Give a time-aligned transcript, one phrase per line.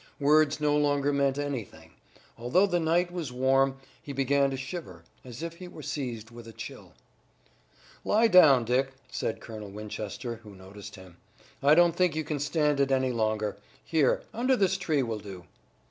[0.19, 1.91] Words no longer meant anything.
[2.35, 6.47] Although the night was warm he began to shiver, as if he were seized with
[6.47, 6.93] a chill.
[8.03, 11.17] "Lie down, Dick," said Colonel Winchester, who noticed him.
[11.61, 13.57] "I don't think you can stand it any longer.
[13.85, 15.43] Here, under this tree will do."